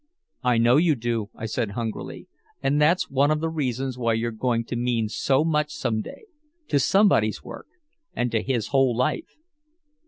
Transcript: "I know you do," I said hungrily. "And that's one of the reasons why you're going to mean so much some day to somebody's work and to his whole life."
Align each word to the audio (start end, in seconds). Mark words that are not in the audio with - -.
"I 0.41 0.57
know 0.57 0.77
you 0.77 0.95
do," 0.95 1.29
I 1.35 1.45
said 1.45 1.73
hungrily. 1.77 2.27
"And 2.63 2.81
that's 2.81 3.11
one 3.11 3.29
of 3.29 3.39
the 3.39 3.49
reasons 3.51 3.99
why 3.99 4.13
you're 4.13 4.31
going 4.31 4.65
to 4.65 4.75
mean 4.75 5.09
so 5.09 5.43
much 5.45 5.71
some 5.71 6.01
day 6.01 6.25
to 6.69 6.79
somebody's 6.79 7.43
work 7.43 7.67
and 8.15 8.31
to 8.31 8.41
his 8.41 8.69
whole 8.69 8.97
life." 8.97 9.29